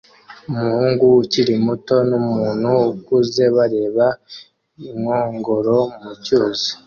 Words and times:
Umuhungu 0.49 1.05
ukiri 1.21 1.53
muto 1.65 1.95
numuntu 2.09 2.71
ukuze 2.93 3.43
bareba 3.55 4.05
inkongoro 4.87 5.77
mucyuzi 6.01 6.69